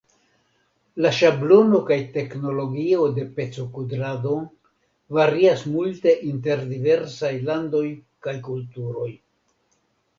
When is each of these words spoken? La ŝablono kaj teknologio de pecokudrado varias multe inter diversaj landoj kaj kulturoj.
La 1.05 1.09
ŝablono 1.17 1.81
kaj 1.89 1.97
teknologio 2.15 3.05
de 3.19 3.27
pecokudrado 3.37 4.33
varias 5.21 5.69
multe 5.77 6.19
inter 6.33 6.69
diversaj 6.75 7.35
landoj 7.53 7.87
kaj 8.27 8.39
kulturoj. 8.53 9.11